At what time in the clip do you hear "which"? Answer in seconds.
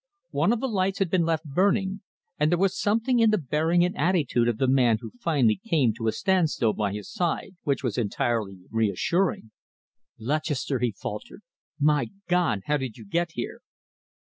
7.65-7.83